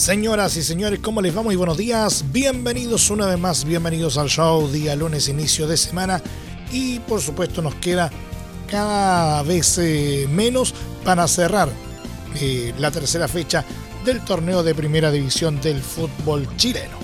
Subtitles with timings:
[0.00, 1.42] Señoras y señores, ¿cómo les va?
[1.42, 2.24] Muy buenos días.
[2.32, 6.22] Bienvenidos una vez más, bienvenidos al show día lunes, inicio de semana.
[6.72, 8.10] Y por supuesto nos queda
[8.66, 10.72] cada vez eh, menos
[11.04, 11.68] para cerrar
[12.40, 13.62] eh, la tercera fecha
[14.02, 16.96] del torneo de primera división del fútbol chileno.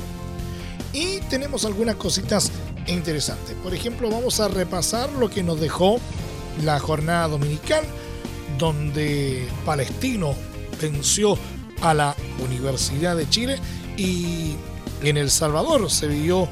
[0.95, 2.51] Y tenemos algunas cositas
[2.87, 3.55] interesantes.
[3.63, 6.01] Por ejemplo, vamos a repasar lo que nos dejó
[6.65, 7.85] la jornada dominical,
[8.59, 10.35] donde Palestino
[10.81, 11.39] venció
[11.83, 13.59] a la Universidad de Chile
[13.97, 14.55] y
[15.03, 16.49] en El Salvador se vio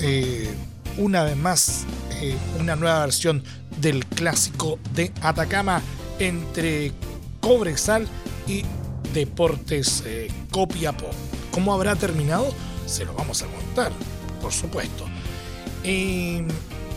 [0.00, 0.52] eh,
[0.98, 1.84] una vez más
[2.20, 3.42] eh, una nueva versión
[3.80, 5.82] del clásico de Atacama
[6.18, 6.92] entre
[7.40, 8.06] Cobresal
[8.46, 8.64] y
[9.12, 11.10] Deportes eh, Copiapó.
[11.50, 12.52] ¿Cómo habrá terminado?
[12.86, 13.92] Se lo vamos a contar,
[14.40, 15.04] por supuesto.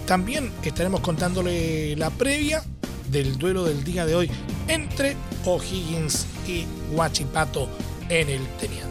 [0.06, 2.64] también estaremos contándole la previa
[3.10, 4.32] del duelo del día de hoy
[4.68, 5.16] entre
[5.46, 7.68] O'Higgins y Huachipato
[8.10, 8.88] en el Teniente.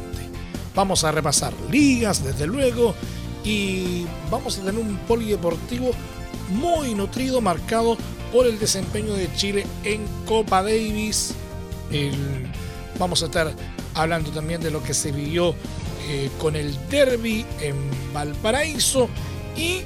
[0.74, 2.94] Vamos a repasar ligas, desde luego,
[3.44, 5.92] y vamos a tener un polideportivo
[6.50, 7.96] muy nutrido, marcado
[8.32, 11.34] por el desempeño de Chile en Copa Davis.
[12.98, 13.54] vamos a estar
[13.94, 15.54] hablando también de lo que se vivió
[16.08, 17.74] eh, con el derby en
[18.12, 19.08] Valparaíso
[19.56, 19.80] y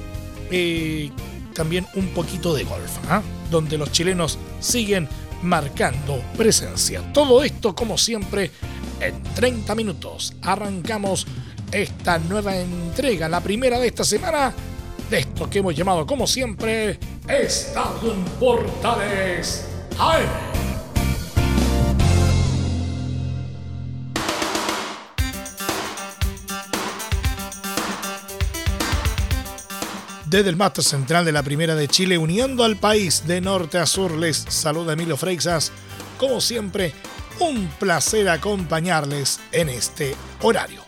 [0.51, 1.09] eh,
[1.53, 3.21] también un poquito de golf, ¿ah?
[3.49, 5.07] donde los chilenos siguen
[5.43, 7.01] marcando presencia.
[7.13, 8.51] Todo esto, como siempre,
[8.99, 10.33] en 30 minutos.
[10.41, 11.25] Arrancamos
[11.71, 14.53] esta nueva entrega, la primera de esta semana,
[15.09, 19.67] de esto que hemos llamado, como siempre, Estadio Portales
[30.31, 33.85] Desde el máster central de la Primera de Chile, uniendo al país de norte a
[33.85, 35.73] sur, les saluda Emilio Freixas.
[36.17, 36.93] Como siempre,
[37.41, 40.85] un placer acompañarles en este horario.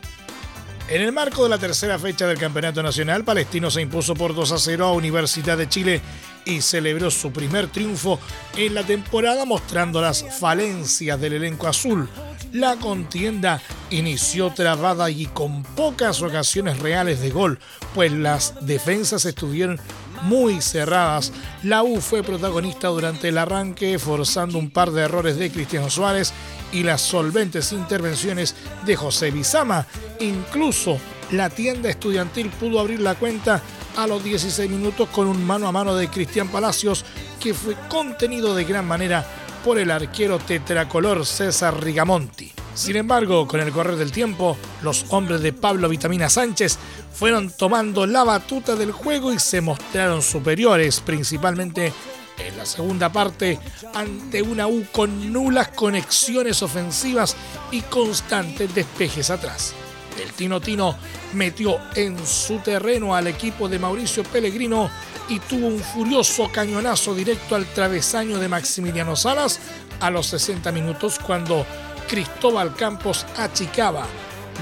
[0.88, 4.50] En el marco de la tercera fecha del Campeonato Nacional, Palestino se impuso por 2
[4.54, 6.02] a 0 a Universidad de Chile
[6.46, 8.20] y celebró su primer triunfo
[8.58, 12.10] en la temporada mostrando las falencias del elenco azul.
[12.52, 17.60] La contienda inició trabada y con pocas ocasiones reales de gol,
[17.96, 19.80] pues las defensas estuvieron
[20.22, 21.32] muy cerradas.
[21.64, 26.34] La U fue protagonista durante el arranque, forzando un par de errores de Cristiano Suárez
[26.72, 28.56] y las solventes intervenciones
[28.86, 29.88] de José Bizama.
[30.20, 31.00] Incluso
[31.32, 33.62] la tienda estudiantil pudo abrir la cuenta
[33.96, 37.06] a los 16 minutos con un mano a mano de Cristian Palacios
[37.40, 39.26] que fue contenido de gran manera
[39.64, 42.52] por el arquero tetracolor César Rigamonti.
[42.76, 46.78] Sin embargo, con el correr del tiempo, los hombres de Pablo Vitamina Sánchez
[47.14, 51.94] fueron tomando la batuta del juego y se mostraron superiores, principalmente
[52.40, 53.60] en la segunda parte,
[53.94, 57.36] ante una U con nulas conexiones ofensivas
[57.72, 59.76] y constantes despejes atrás.
[60.22, 60.96] El Tino Tino
[61.34, 64.90] metió en su terreno al equipo de Mauricio Pellegrino
[65.30, 69.60] y tuvo un furioso cañonazo directo al travesaño de Maximiliano Salas
[70.00, 71.66] a los 60 minutos cuando
[72.08, 74.06] Cristóbal Campos achicaba.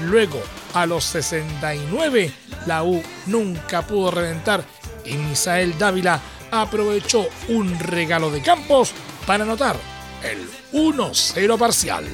[0.04, 0.40] Luego,
[0.74, 2.32] a los 69,
[2.66, 4.64] la U nunca pudo reventar
[5.04, 6.20] y Misael Dávila
[6.50, 8.92] aprovechó un regalo de Campos
[9.26, 9.76] para anotar
[10.22, 10.38] el
[10.72, 12.04] 1-0 parcial.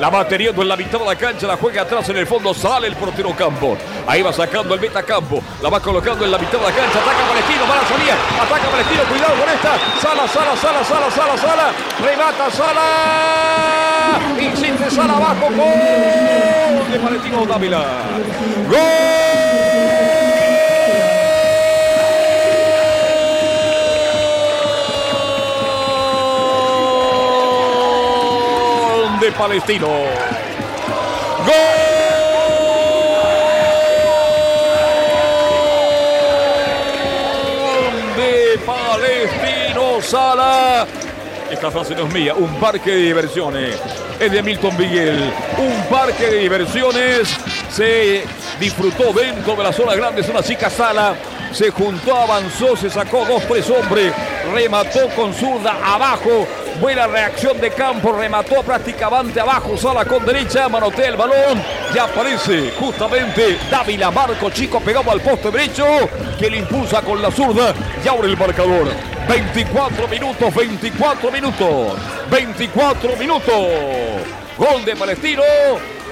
[0.00, 2.54] La va teniendo en la mitad de la cancha, la juega atrás en el fondo,
[2.54, 3.76] sale el portero Campo.
[4.06, 7.00] Ahí va sacando el meta Campo, la va colocando en la mitad de la cancha,
[7.00, 9.78] ataca Palestino, va a salir, ataca Palestino, cuidado con esta.
[10.00, 12.82] Sala, sala, sala, sala, sala, sala, remata Sala.
[14.40, 17.84] Insiste Sala abajo, gol de Palestino Dávila.
[18.68, 19.17] Gol.
[29.38, 29.86] Palestino.
[29.86, 30.08] ¡Gol!
[38.16, 40.86] De Palestino Sala.
[41.48, 43.80] Esta frase no es mía, un parque de diversiones.
[44.18, 45.32] Es de Milton Miguel.
[45.56, 47.28] Un parque de diversiones.
[47.70, 48.24] Se
[48.58, 51.14] disfrutó dentro de la zona grande, una chica sala.
[51.52, 54.12] Se juntó, avanzó, se sacó dos, tres hombres.
[54.52, 56.46] Remató con zurda abajo
[56.80, 61.60] Buena reacción de campo, remató prácticamente abajo, Sala con derecha, manotea el balón.
[61.92, 65.84] Ya aparece justamente Dávila, Marco Chico pegado al poste derecho,
[66.38, 68.86] que le impulsa con la zurda y abre el marcador.
[69.28, 71.98] 24 minutos, 24 minutos,
[72.30, 73.66] 24 minutos.
[74.56, 75.42] Gol de Palestino,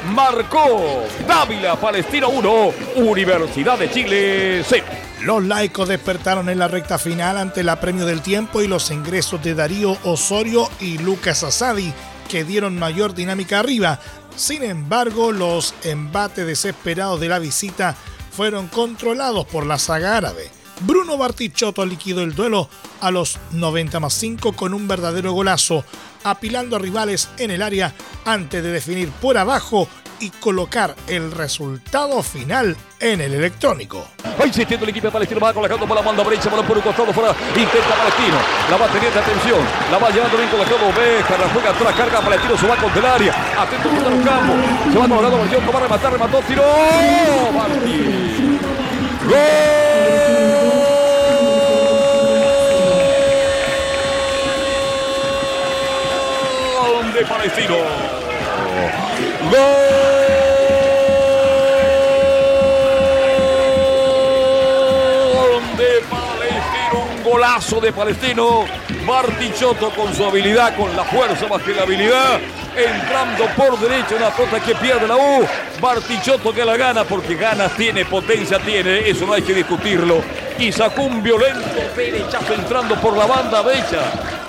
[0.06, 5.05] marcó Dávila, Palestino 1, Universidad de Chile 0.
[5.22, 9.42] Los laicos despertaron en la recta final ante el apremio del tiempo y los ingresos
[9.42, 11.92] de Darío Osorio y Lucas Asadi,
[12.28, 13.98] que dieron mayor dinámica arriba.
[14.36, 17.96] Sin embargo, los embates desesperados de la visita
[18.30, 20.50] fueron controlados por la saga árabe.
[20.80, 22.68] Bruno Bartichotto liquidó el duelo
[23.00, 25.84] a los 90 más 5 con un verdadero golazo,
[26.22, 27.94] apilando a rivales en el área
[28.26, 29.88] antes de definir por abajo
[30.20, 34.06] y colocar el resultado final en el electrónico.
[34.40, 37.34] Va insistiendo el equipo palestino, va colocando por la banda derecha, por un costado, fuera,
[37.48, 38.36] intenta Palestino,
[38.70, 39.60] la va teniendo atención,
[39.90, 43.06] la va llevando bien colocado, Beja, la juega atrás, carga Palestino, se va con el
[43.06, 44.56] área, atento por los campos,
[44.92, 46.62] se va colocando versión, va a rematar, remató, tiró,
[47.52, 48.60] Martín.
[49.26, 49.86] ¡Gol!
[57.16, 58.05] de Palestino.
[59.50, 59.60] ¡Gol
[65.76, 67.06] de Palestino!
[67.16, 68.64] Un golazo de Palestino.
[69.04, 72.40] Martichotto con su habilidad, con la fuerza más que la habilidad.
[72.76, 75.46] Entrando por derecha una pelota que pierde la U.
[75.80, 79.08] Martichotto que la gana porque ganas tiene, potencia tiene.
[79.08, 80.22] Eso no hay que discutirlo.
[80.58, 84.00] Y sacó un violento derechazo entrando por la banda derecha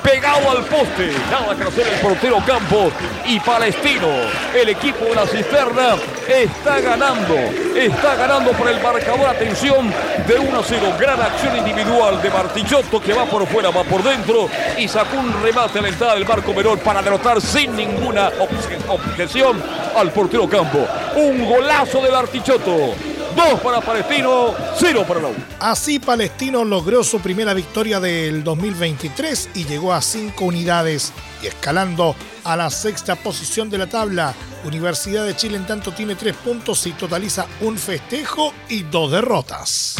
[0.07, 1.11] pegado al poste.
[1.29, 2.93] Nada que hacer el portero Campos
[3.25, 4.07] y Palestino.
[4.55, 7.35] El equipo de la cisterna está ganando.
[7.75, 9.27] Está ganando por el marcador.
[9.27, 9.93] Atención
[10.25, 10.95] de 1 0.
[10.97, 15.43] Gran acción individual de Martichotto que va por fuera, va por dentro y sacó un
[15.43, 18.31] remate a la entrada del barco menor para derrotar sin ninguna
[18.87, 19.61] objeción
[19.95, 20.87] al portero Campo.
[21.15, 22.95] Un golazo de Martichotto.
[23.37, 25.35] Dos para Palestino, cero para la U.
[25.59, 31.13] Así Palestino logró su primera victoria del 2023 y llegó a cinco unidades
[31.43, 34.33] y escalando a la sexta posición de la tabla.
[34.65, 39.97] Universidad de Chile en tanto tiene tres puntos y totaliza un festejo y dos derrotas.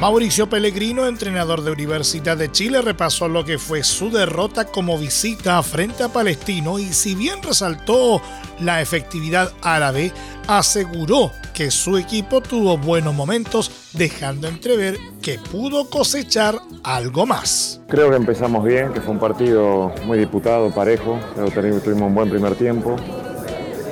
[0.00, 5.60] Mauricio Pellegrino, entrenador de Universidad de Chile, repasó lo que fue su derrota como visita
[5.64, 8.22] frente a Palestino y si bien resaltó
[8.60, 10.12] la efectividad árabe,
[10.46, 16.54] aseguró que su equipo tuvo buenos momentos, dejando entrever que pudo cosechar
[16.84, 17.80] algo más.
[17.88, 22.14] Creo que empezamos bien, que fue un partido muy disputado, parejo, creo que tuvimos un
[22.14, 22.94] buen primer tiempo,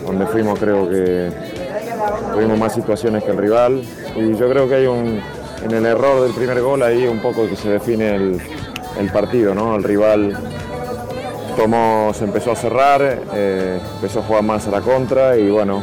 [0.06, 1.32] donde fuimos creo que
[2.32, 3.82] tuvimos más situaciones que el rival
[4.14, 5.20] y yo creo que hay un
[5.64, 9.76] en el error del primer gol ahí un poco que se define el, partido, ¿no?
[9.76, 10.36] El rival
[11.56, 15.82] tomó, se empezó a cerrar, eh, empezó a jugar más a la contra y bueno,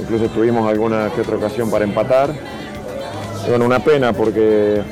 [0.00, 2.30] incluso tuvimos alguna que otra ocasión para empatar.
[3.48, 4.82] bueno, una pena porque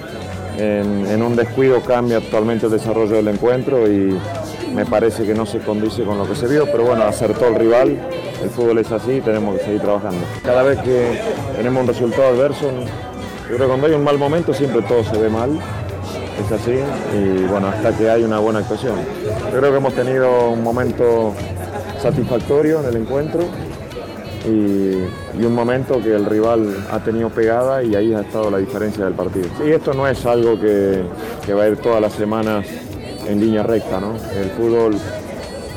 [0.58, 4.19] en, un descuido cambia totalmente el desarrollo del encuentro y
[4.75, 7.55] me parece que no se condice con lo que se vio, pero bueno, acertó el
[7.55, 7.99] rival,
[8.43, 10.25] el fútbol es así, tenemos que seguir trabajando.
[10.43, 11.20] Cada vez que
[11.56, 12.70] tenemos un resultado adverso,
[13.49, 15.51] yo creo que cuando hay un mal momento siempre todo se ve mal,
[16.45, 16.79] es así,
[17.15, 18.97] y bueno, hasta que hay una buena actuación.
[19.53, 21.35] Yo creo que hemos tenido un momento
[22.03, 23.43] satisfactorio en el encuentro
[24.45, 29.05] y, un momento que el rival ha tenido pegada y ahí ha estado la diferencia
[29.05, 29.47] del partido.
[29.65, 31.05] Y esto no es algo que,
[31.53, 32.67] va a ir todas las semanas
[33.29, 34.15] en línea recta, ¿no?
[34.35, 34.97] El fútbol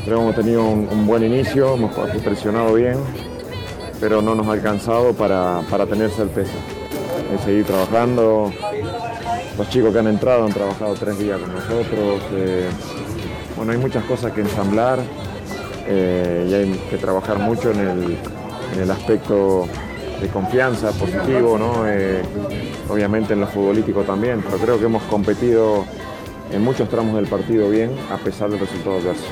[0.05, 2.97] creo que hemos tenido un, buen inicio, hemos presionado bien,
[3.99, 6.57] pero no nos ha alcanzado para, para tener certeza
[7.37, 8.51] seguir trabajando.
[9.57, 12.21] Los chicos que han entrado han trabajado tres días con nosotros.
[12.33, 12.69] Eh,
[13.55, 14.99] bueno, hay muchas cosas que ensamblar
[15.87, 18.17] eh, y hay que trabajar mucho en
[18.79, 19.67] el, aspecto
[20.21, 21.83] de confianza positivo, ¿no?
[21.87, 22.21] Eh,
[22.89, 25.85] obviamente en lo futbolístico también, pero creo que hemos competido
[26.51, 29.25] en muchos tramos del partido bien a pesar del resultado adverso.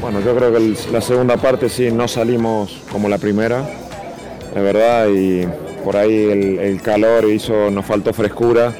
[0.00, 3.64] Bueno, yo creo que la segunda parte sí no salimos como la primera,
[4.54, 5.46] la verdad, y
[5.84, 8.72] por ahí el, calor hizo, nos faltó frescura.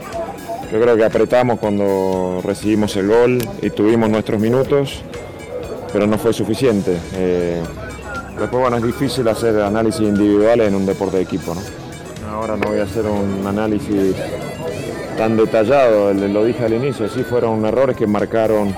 [0.72, 5.02] Yo creo que apretamos cuando recibimos el gol y tuvimos nuestros minutos,
[5.92, 6.96] pero no fue suficiente.
[7.14, 7.62] Eh,
[8.38, 11.54] después bueno, es difícil hacer análisis individuales en un deporte de equipo.
[12.30, 14.16] Ahora no voy a hacer un análisis
[15.18, 18.74] tan detallado, lo dije al inicio, sí fueron errores que marcaron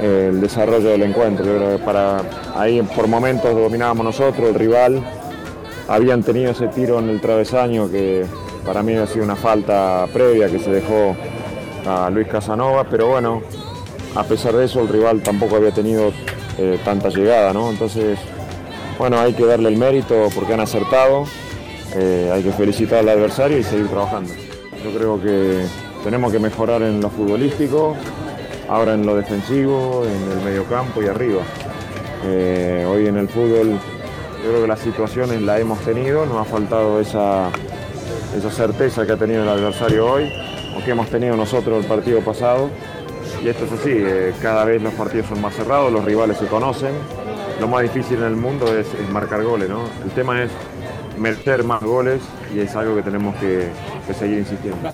[0.00, 1.44] eh, el desarrollo del encuentro.
[1.44, 2.22] Yo creo que para
[2.56, 5.02] ahí por momentos dominábamos nosotros, el rival,
[5.88, 8.24] habían tenido ese tiro en el travesaño que
[8.64, 11.16] para mí ha sido una falta previa que se dejó
[11.86, 13.42] a Luis Casanova, pero bueno,
[14.14, 16.12] a pesar de eso el rival tampoco había tenido
[16.58, 17.70] eh, tanta llegada, ¿no?
[17.70, 18.18] Entonces,
[18.98, 21.24] bueno, hay que darle el mérito porque han acertado,
[21.94, 24.32] eh, hay que felicitar al adversario y seguir trabajando.
[24.84, 25.62] Yo creo que
[26.04, 27.96] tenemos que mejorar en lo futbolístico,
[28.68, 31.42] ahora en lo defensivo, en el mediocampo y arriba.
[32.26, 33.78] Eh, hoy en el fútbol
[34.42, 37.50] yo creo que las situaciones las hemos tenido, nos ha faltado esa,
[38.36, 40.32] esa certeza que ha tenido el adversario hoy
[40.76, 42.70] o que hemos tenido nosotros el partido pasado.
[43.42, 46.46] Y esto es así, eh, cada vez los partidos son más cerrados, los rivales se
[46.46, 46.92] conocen.
[47.60, 49.82] Lo más difícil en el mundo es, marcar goles, ¿no?
[50.04, 50.50] El tema es
[51.18, 52.20] meter más goles
[52.54, 53.70] y es algo que tenemos que
[54.14, 54.92] seguir insistiendo.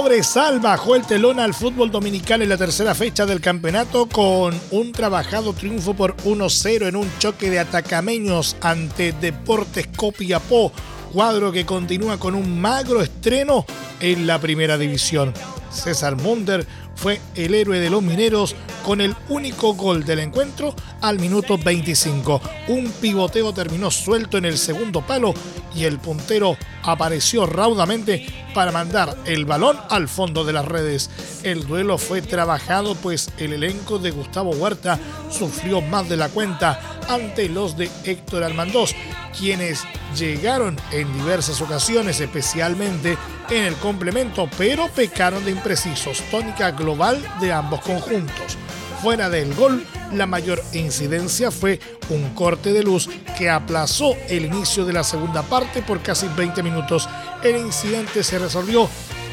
[0.00, 4.92] Cobresal bajó el telón al fútbol dominical en la tercera fecha del campeonato con un
[4.92, 10.72] trabajado triunfo por 1-0 en un choque de atacameños ante Deportes Copiapó,
[11.12, 13.66] cuadro que continúa con un magro estreno
[14.00, 15.34] en la primera división.
[15.70, 21.18] César Munder fue el héroe de los mineros con el único gol del encuentro al
[21.18, 22.40] minuto 25.
[22.68, 25.34] Un pivoteo terminó suelto en el segundo palo
[25.74, 31.10] y el puntero apareció raudamente para mandar el balón al fondo de las redes.
[31.42, 34.98] El duelo fue trabajado pues el elenco de Gustavo Huerta
[35.30, 38.94] sufrió más de la cuenta ante los de Héctor Armandós,
[39.36, 39.84] quienes
[40.16, 43.16] llegaron en diversas ocasiones, especialmente
[43.48, 48.56] en el complemento, pero pecaron de imprecisos, tónica global de ambos conjuntos.
[49.02, 54.84] Fuera del gol, la mayor incidencia fue un corte de luz que aplazó el inicio
[54.84, 57.08] de la segunda parte por casi 20 minutos.
[57.42, 58.88] El incidente se resolvió,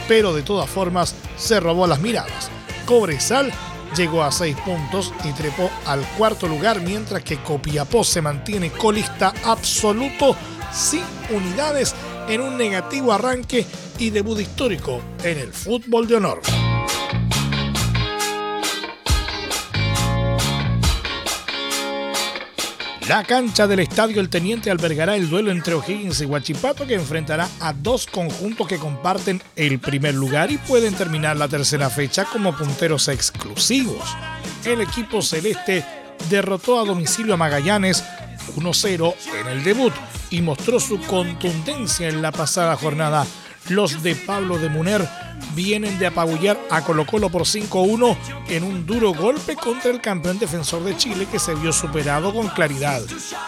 [0.07, 2.49] pero de todas formas se robó las miradas.
[2.85, 3.51] Cobresal
[3.95, 9.33] llegó a 6 puntos y trepó al cuarto lugar, mientras que Copiapó se mantiene colista
[9.43, 10.35] absoluto
[10.73, 11.95] sin unidades
[12.27, 13.65] en un negativo arranque
[13.97, 16.41] y debut histórico en el fútbol de honor.
[23.07, 27.47] La cancha del estadio El Teniente albergará el duelo entre O'Higgins y Huachipato que enfrentará
[27.61, 32.53] a dos conjuntos que comparten el primer lugar y pueden terminar la tercera fecha como
[32.53, 34.03] punteros exclusivos.
[34.65, 35.85] El equipo celeste
[36.29, 38.03] derrotó a domicilio a Magallanes
[38.57, 39.93] 1-0 en el debut
[40.29, 43.25] y mostró su contundencia en la pasada jornada.
[43.69, 45.07] Los de Pablo de Muner
[45.53, 48.17] vienen de apabullar a Colo Colo por 5-1
[48.49, 52.47] en un duro golpe contra el campeón defensor de Chile que se vio superado con
[52.49, 53.01] claridad.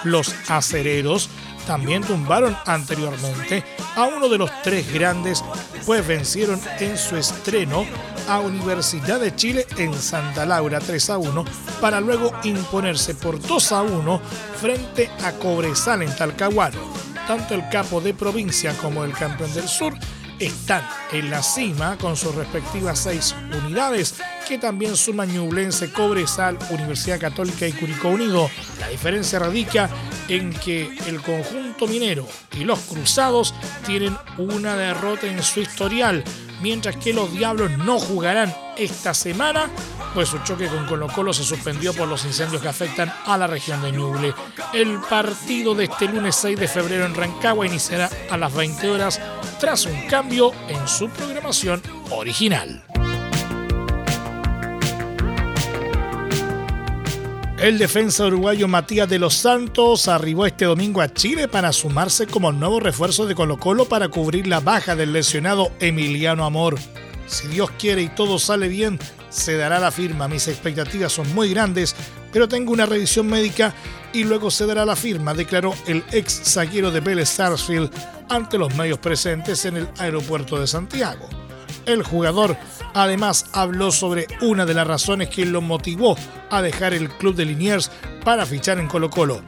[0.04, 1.30] Los acereros
[1.68, 3.64] también tumbaron anteriormente
[3.96, 5.44] a uno de los tres grandes,
[5.86, 7.86] pues vencieron en su estreno
[8.28, 11.46] a Universidad de Chile en Santa Laura 3 a 1
[11.80, 14.22] para luego imponerse por 2 a 1
[14.60, 17.09] frente a Cobresal en Talcahuano.
[17.30, 19.94] Tanto el capo de provincia como el campeón del sur
[20.40, 20.82] están
[21.12, 24.16] en la cima con sus respectivas seis unidades,
[24.48, 28.50] que también suman Ñublense, Cobresal, Universidad Católica y Curicó Unido.
[28.80, 29.92] La diferencia radica
[30.28, 32.28] en que el conjunto minero
[32.60, 33.54] y los cruzados
[33.86, 36.24] tienen una derrota en su historial,
[36.62, 39.70] mientras que los Diablos no jugarán esta semana,
[40.14, 43.48] pues su choque con Colo Colo se suspendió por los incendios que afectan a la
[43.48, 44.34] región de Ñuble.
[44.74, 49.20] El partido de este lunes 6 de febrero en Rancagua iniciará a las 20 horas
[49.60, 52.84] tras un cambio en su programación original.
[57.62, 62.54] El defensa uruguayo Matías de los Santos arribó este domingo a Chile para sumarse como
[62.54, 66.78] nuevo refuerzo de Colo Colo para cubrir la baja del lesionado Emiliano Amor.
[67.28, 68.98] Si Dios quiere y todo sale bien,
[69.30, 70.30] se dará la firma.
[70.30, 71.98] Mis expectativas son muy grandes,
[72.32, 73.74] pero tengo una revisión médica
[74.14, 77.92] y luego se dará la firma, declaró el ex zaguero de Vélez Sarsfield
[78.30, 81.28] ante los medios presentes en el aeropuerto de Santiago.
[81.86, 82.58] El jugador
[82.94, 86.18] además habló sobre una de las razones que lo motivó
[86.50, 87.92] a dejar el club de Liniers
[88.24, 89.42] para fichar en Colo Colo.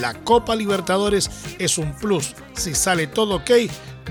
[0.00, 2.34] La Copa Libertadores es un plus.
[2.54, 3.50] Si sale todo ok,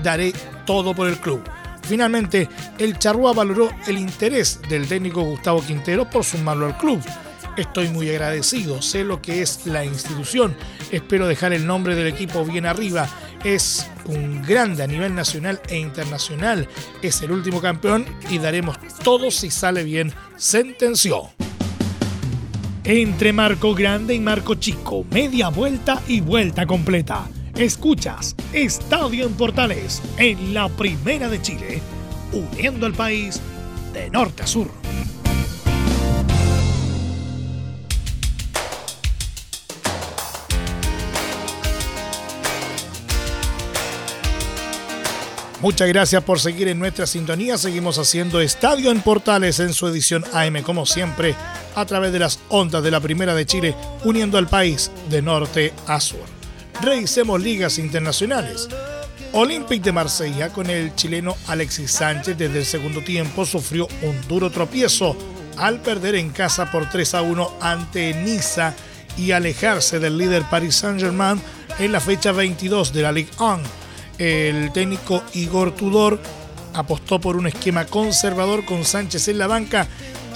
[0.02, 0.32] daré
[0.66, 1.42] todo por el club.
[1.82, 7.02] Finalmente, el Charrúa valoró el interés del técnico Gustavo Quintero por sumarlo al club.
[7.56, 10.56] Estoy muy agradecido, sé lo que es la institución,
[10.90, 13.08] espero dejar el nombre del equipo bien arriba
[13.44, 16.66] es un grande a nivel nacional e internacional,
[17.02, 21.30] es el último campeón y daremos todo si sale bien, sentenció.
[22.84, 27.26] Entre marco grande y marco chico, media vuelta y vuelta completa.
[27.56, 31.80] Escuchas Estadio en Portales en la Primera de Chile,
[32.32, 33.40] uniendo al país
[33.92, 34.68] de norte a sur.
[45.64, 47.56] Muchas gracias por seguir en nuestra sintonía.
[47.56, 51.34] Seguimos haciendo Estadio en Portales en su edición AM, como siempre,
[51.74, 55.72] a través de las ondas de la Primera de Chile, uniendo al país de norte
[55.86, 56.20] a sur.
[56.82, 58.68] Revisemos ligas internacionales.
[59.32, 64.50] Olympique de Marsella con el chileno Alexis Sánchez desde el segundo tiempo sufrió un duro
[64.50, 65.16] tropiezo
[65.56, 68.74] al perder en casa por 3 a 1 ante Niza
[69.16, 71.40] y alejarse del líder Paris Saint-Germain
[71.78, 73.83] en la fecha 22 de la Ligue 1
[74.18, 76.20] el técnico Igor Tudor
[76.74, 79.86] apostó por un esquema conservador con Sánchez en la banca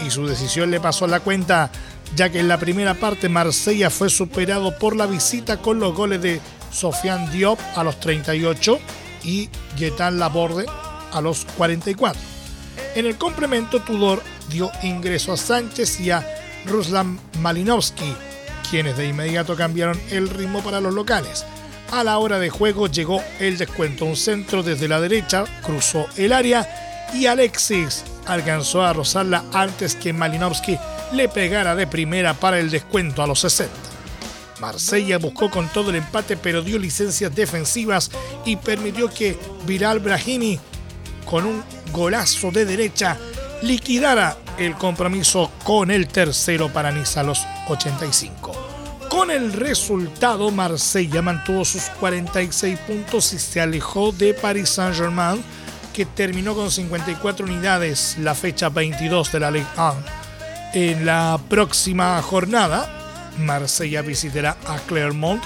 [0.06, 1.70] y su decisión le pasó a la cuenta,
[2.14, 6.22] ya que en la primera parte Marsella fue superado por la visita con los goles
[6.22, 8.78] de Sofiane Diop a los 38
[9.24, 10.66] y Getan Laborde
[11.12, 12.20] a los 44.
[12.94, 16.26] En el complemento, Tudor dio ingreso a Sánchez y a
[16.66, 18.14] Ruslan Malinovsky,
[18.70, 21.44] quienes de inmediato cambiaron el ritmo para los locales.
[21.90, 24.04] A la hora de juego llegó el descuento.
[24.04, 26.68] Un centro desde la derecha cruzó el área
[27.14, 30.78] y Alexis alcanzó a rozarla antes que Malinowski
[31.12, 33.74] le pegara de primera para el descuento a los 60.
[34.60, 38.10] Marsella buscó con todo el empate pero dio licencias defensivas
[38.44, 40.60] y permitió que Viral Brahimi
[41.24, 43.16] con un golazo de derecha
[43.62, 48.67] liquidara el compromiso con el tercero para Niza a los 85.
[49.08, 55.42] Con el resultado, Marsella mantuvo sus 46 puntos y se alejó de Paris Saint-Germain,
[55.94, 59.94] que terminó con 54 unidades la fecha 22 de la Ligue 1.
[60.74, 65.42] En la próxima jornada, Marsella visitará a Clermont,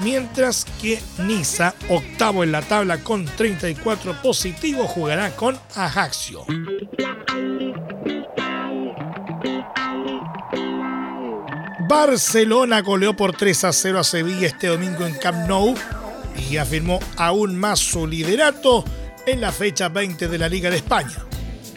[0.00, 6.44] mientras que Niza, octavo en la tabla con 34 positivos, jugará con Ajaccio.
[11.92, 15.74] Barcelona goleó por 3 a 0 a Sevilla este domingo en Camp Nou
[16.50, 18.82] y afirmó aún más su liderato
[19.26, 21.18] en la fecha 20 de la Liga de España.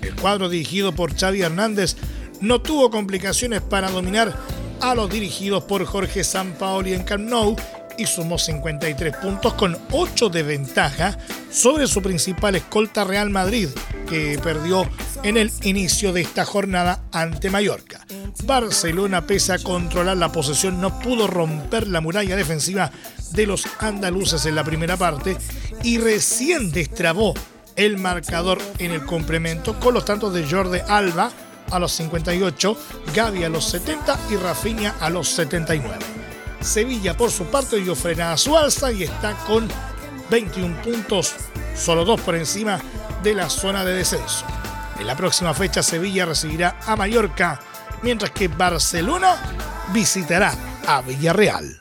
[0.02, 1.98] El cuadro dirigido por Xavi Hernández
[2.40, 4.34] no tuvo complicaciones para dominar
[4.80, 7.58] a los dirigidos por Jorge Sampaoli en Camp Nou
[7.98, 11.18] y sumó 53 puntos con 8 de ventaja
[11.52, 13.68] sobre su principal escolta Real Madrid,
[14.08, 14.90] que perdió
[15.24, 17.95] en el inicio de esta jornada ante Mallorca.
[18.44, 22.92] Barcelona, pese a controlar la posesión, no pudo romper la muralla defensiva
[23.32, 25.38] de los andaluces en la primera parte
[25.84, 27.34] y recién destrabó
[27.76, 31.32] el marcador en el complemento con los tantos de Jordi Alba
[31.72, 32.78] a los 58,
[33.14, 35.98] Gaby a los 70 y Rafinha a los 79.
[36.62, 39.68] Sevilla por su parte dio frenada a su alza y está con
[40.30, 41.34] 21 puntos,
[41.76, 42.80] solo dos por encima
[43.24, 44.46] de la zona de descenso.
[45.00, 47.60] En la próxima fecha Sevilla recibirá a Mallorca
[48.06, 49.36] mientras que Barcelona
[49.92, 50.54] visitará
[50.86, 51.76] a Villarreal.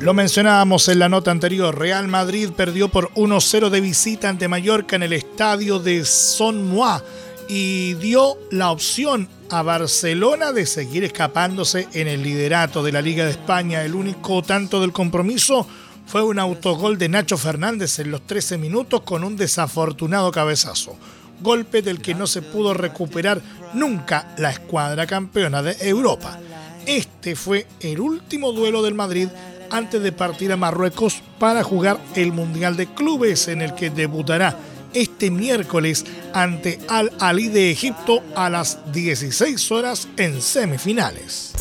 [0.00, 4.96] Lo mencionábamos en la nota anterior, Real Madrid perdió por 1-0 de visita ante Mallorca
[4.96, 7.02] en el estadio de Son Moi
[7.46, 13.26] y dio la opción a Barcelona de seguir escapándose en el liderato de la Liga
[13.26, 13.84] de España.
[13.84, 15.66] El único tanto del compromiso
[16.08, 20.96] fue un autogol de Nacho Fernández en los 13 minutos con un desafortunado cabezazo.
[21.42, 23.42] Golpe del que no se pudo recuperar
[23.74, 26.38] nunca la escuadra campeona de Europa.
[26.86, 29.28] Este fue el último duelo del Madrid
[29.70, 34.56] antes de partir a Marruecos para jugar el Mundial de Clubes en el que debutará
[34.94, 41.52] este miércoles ante Al Ali de Egipto a las 16 horas en semifinales.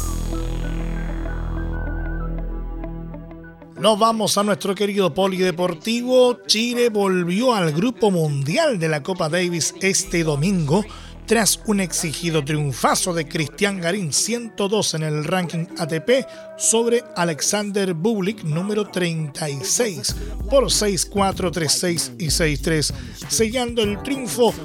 [3.80, 6.40] Nos vamos a nuestro querido polideportivo.
[6.48, 10.84] Chile volvió al grupo mundial de la Copa Davis este domingo
[11.28, 16.26] tras un exigido triunfazo de Cristian Garín 102 en el ranking ATP
[16.58, 20.16] sobre Alexander Bublik número 36
[20.50, 22.94] por 6-4, 3-6 y 6-3,
[23.28, 24.56] sellando el triunfo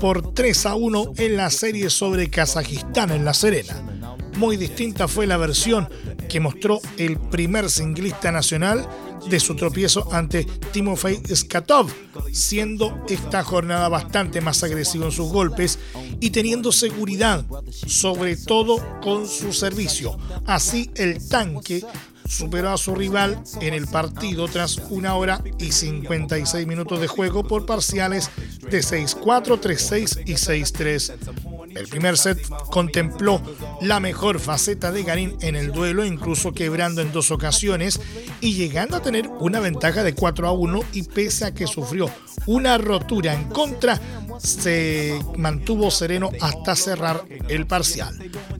[0.00, 3.97] por 3 a 1 en la serie sobre Kazajistán en La Serena.
[4.38, 5.88] Muy distinta fue la versión
[6.28, 8.88] que mostró el primer singlista nacional
[9.28, 11.90] de su tropiezo ante Timofey Skatov,
[12.32, 15.80] siendo esta jornada bastante más agresivo en sus golpes
[16.20, 17.44] y teniendo seguridad,
[17.88, 20.16] sobre todo con su servicio.
[20.46, 21.82] Así el tanque
[22.28, 27.42] superó a su rival en el partido tras una hora y 56 minutos de juego
[27.42, 28.30] por parciales
[28.70, 32.38] de 6-4, 3-6 y 6-3 El primer set
[32.70, 33.40] contempló
[33.80, 38.00] la mejor faceta de Garín en el duelo, incluso quebrando en dos ocasiones
[38.40, 42.10] y llegando a tener una ventaja de 4 a 1 y pese a que sufrió
[42.46, 44.00] una rotura en contra,
[44.38, 48.16] se mantuvo sereno hasta cerrar el parcial.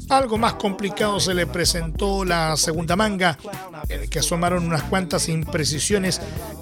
[0.09, 3.39] Algo más complicado se le presentó la segunda manga,
[3.89, 6.21] en el que asomaron unas cuantas imprecisiones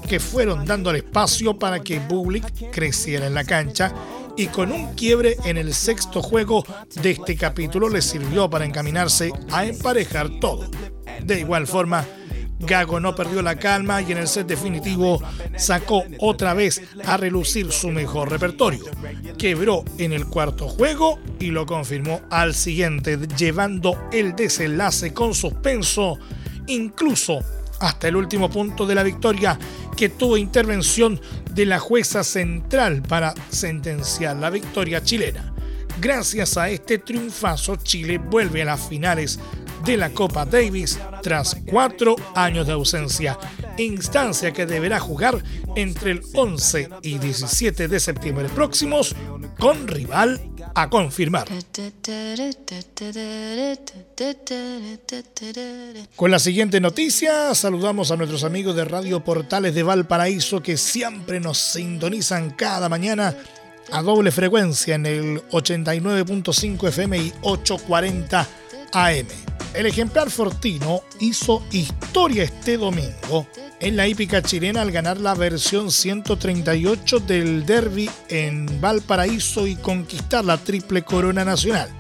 [0.08, 3.92] que fueron dando el espacio para que Bublik creciera en la cancha
[4.36, 6.64] y con un quiebre en el sexto juego
[7.02, 10.68] de este capítulo le sirvió para encaminarse a emparejar todo.
[11.22, 12.04] De igual forma,
[12.58, 15.22] Gago no perdió la calma y en el set definitivo
[15.56, 18.84] sacó otra vez a relucir su mejor repertorio.
[19.38, 26.18] Quebró en el cuarto juego y lo confirmó al siguiente, llevando el desenlace con suspenso,
[26.66, 27.40] incluso
[27.80, 29.58] hasta el último punto de la victoria
[29.96, 35.52] que tuvo intervención de la jueza central para sentenciar la victoria chilena.
[36.00, 39.38] Gracias a este triunfazo, Chile vuelve a las finales
[39.84, 43.38] de la Copa Davis tras cuatro años de ausencia,
[43.78, 45.42] instancia que deberá jugar
[45.74, 49.14] entre el 11 y 17 de septiembre próximos
[49.58, 50.40] con rival
[50.74, 51.48] a confirmar.
[56.16, 61.40] Con la siguiente noticia, saludamos a nuestros amigos de Radio Portales de Valparaíso que siempre
[61.40, 63.36] nos sintonizan cada mañana
[63.92, 68.48] a doble frecuencia en el 89.5 FM y 840
[68.92, 69.26] AM.
[69.74, 73.46] El ejemplar Fortino hizo historia este domingo
[73.80, 80.44] en la hípica chilena al ganar la versión 138 del Derby en Valparaíso y conquistar
[80.44, 81.90] la triple corona nacional.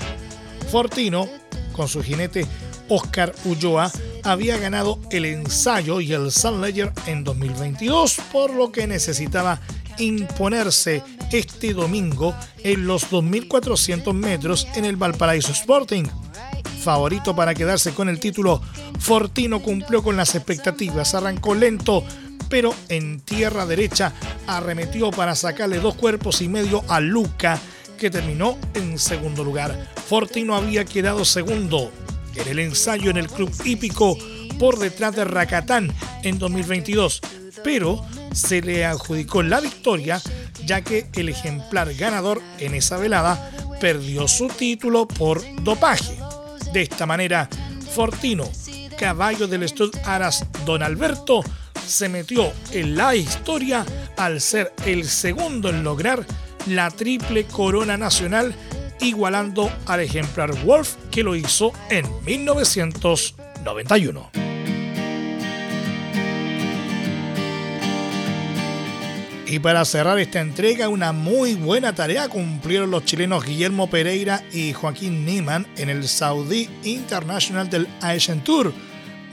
[0.70, 1.28] Fortino,
[1.72, 2.46] con su jinete
[2.88, 3.90] Oscar Ulloa,
[4.22, 9.60] había ganado el ensayo y el Sun Ledger en 2022, por lo que necesitaba
[9.98, 16.04] imponerse este domingo en los 2.400 metros en el Valparaíso Sporting
[16.86, 18.62] favorito para quedarse con el título,
[19.00, 22.04] Fortino cumplió con las expectativas, arrancó lento,
[22.48, 24.12] pero en tierra derecha
[24.46, 27.58] arremetió para sacarle dos cuerpos y medio a Luca,
[27.98, 29.90] que terminó en segundo lugar.
[30.06, 31.90] Fortino había quedado segundo
[32.36, 34.16] en el ensayo en el club hípico
[34.56, 37.20] por detrás de Racatán en 2022,
[37.64, 38.00] pero
[38.32, 40.22] se le adjudicó la victoria
[40.64, 46.25] ya que el ejemplar ganador en esa velada perdió su título por dopaje.
[46.76, 47.48] De esta manera,
[47.94, 48.44] Fortino,
[48.98, 51.42] caballo del Stud Aras Don Alberto,
[51.86, 53.86] se metió en la historia
[54.18, 56.26] al ser el segundo en lograr
[56.66, 58.54] la triple corona nacional,
[59.00, 64.45] igualando al ejemplar Wolf que lo hizo en 1991.
[69.48, 74.72] Y para cerrar esta entrega, una muy buena tarea cumplieron los chilenos Guillermo Pereira y
[74.72, 78.72] Joaquín Niemann en el Saudi International del Asian Tour.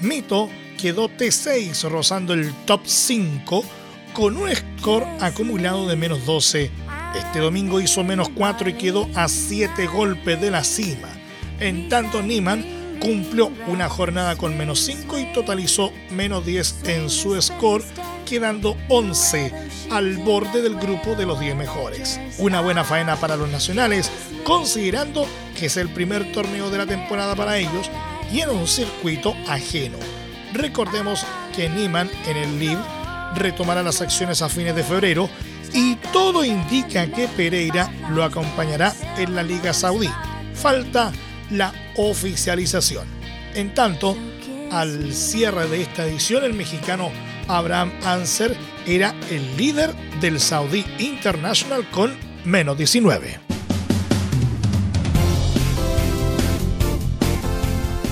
[0.01, 0.49] Mito
[0.79, 3.65] quedó T6 rozando el top 5
[4.13, 6.69] con un score acumulado de menos 12.
[7.17, 11.09] Este domingo hizo menos 4 y quedó a 7 golpes de la cima.
[11.59, 17.39] En tanto, Niemann cumplió una jornada con menos 5 y totalizó menos 10 en su
[17.41, 17.83] score,
[18.23, 19.51] quedando 11
[19.91, 22.19] al borde del grupo de los 10 mejores.
[22.37, 24.11] Una buena faena para los nacionales,
[24.43, 27.89] considerando que es el primer torneo de la temporada para ellos
[28.31, 29.97] y en un circuito ajeno.
[30.53, 32.77] Recordemos que Niman en el LIV
[33.35, 35.29] retomará las acciones a fines de febrero
[35.73, 40.09] y todo indica que Pereira lo acompañará en la Liga Saudí.
[40.53, 41.11] Falta
[41.49, 43.07] la oficialización.
[43.55, 44.17] En tanto,
[44.71, 47.11] al cierre de esta edición, el mexicano
[47.47, 52.13] Abraham Anser era el líder del Saudi International con
[52.45, 53.39] menos 19.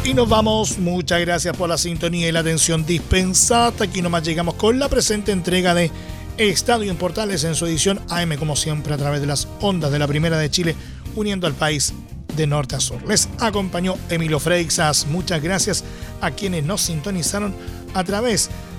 [0.03, 0.77] Y nos vamos.
[0.79, 3.71] Muchas gracias por la sintonía y la atención dispensada.
[3.79, 5.91] Aquí nomás llegamos con la presente entrega de
[6.37, 9.99] Estadio en Portales en su edición AM, como siempre, a través de las ondas de
[9.99, 10.75] la Primera de Chile,
[11.15, 11.93] uniendo al país
[12.35, 13.01] de norte a sur.
[13.07, 15.05] Les acompañó Emilio Freixas.
[15.07, 15.83] Muchas gracias
[16.19, 17.53] a quienes nos sintonizaron
[17.93, 18.70] a través de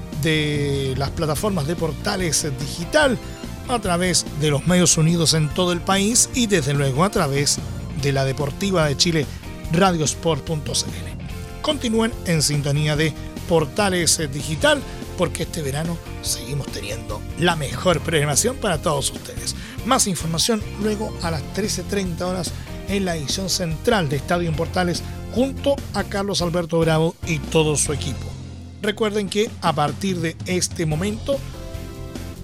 [0.96, 3.18] las plataformas de portales digital,
[3.68, 7.58] a través de los medios unidos en todo el país y desde luego a través
[8.02, 9.26] de la Deportiva de Chile,
[9.72, 10.62] radiosport.cl.
[11.62, 13.12] Continúen en sintonía de
[13.48, 14.80] Portales Digital
[15.16, 19.54] porque este verano seguimos teniendo la mejor programación para todos ustedes.
[19.86, 22.52] Más información luego a las 13.30 horas
[22.88, 27.76] en la edición central de Estadio en Portales junto a Carlos Alberto Bravo y todo
[27.76, 28.31] su equipo.
[28.82, 31.38] Recuerden que a partir de este momento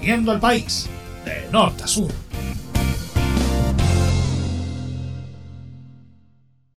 [0.00, 0.88] viendo al país
[1.24, 2.10] de norte a sur.